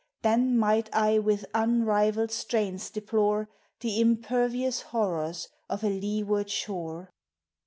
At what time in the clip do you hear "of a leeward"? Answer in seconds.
5.69-6.49